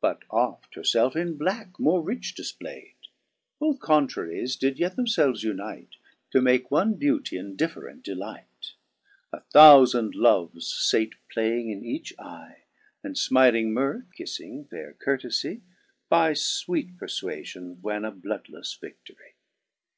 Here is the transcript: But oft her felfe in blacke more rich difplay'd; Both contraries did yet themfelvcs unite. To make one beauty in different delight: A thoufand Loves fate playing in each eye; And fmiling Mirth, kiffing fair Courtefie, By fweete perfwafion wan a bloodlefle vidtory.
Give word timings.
But 0.00 0.22
oft 0.30 0.76
her 0.76 0.80
felfe 0.80 1.14
in 1.14 1.36
blacke 1.36 1.78
more 1.78 2.00
rich 2.02 2.34
difplay'd; 2.34 2.96
Both 3.60 3.80
contraries 3.80 4.56
did 4.56 4.78
yet 4.78 4.96
themfelvcs 4.96 5.42
unite. 5.42 5.96
To 6.30 6.40
make 6.40 6.70
one 6.70 6.94
beauty 6.94 7.36
in 7.36 7.54
different 7.54 8.02
delight: 8.02 8.72
A 9.30 9.40
thoufand 9.52 10.14
Loves 10.14 10.88
fate 10.90 11.16
playing 11.30 11.68
in 11.68 11.84
each 11.84 12.14
eye; 12.18 12.62
And 13.04 13.14
fmiling 13.16 13.66
Mirth, 13.72 14.06
kiffing 14.18 14.66
fair 14.70 14.94
Courtefie, 14.94 15.60
By 16.08 16.32
fweete 16.32 16.96
perfwafion 16.96 17.82
wan 17.82 18.06
a 18.06 18.10
bloodlefle 18.12 18.78
vidtory. 18.80 19.34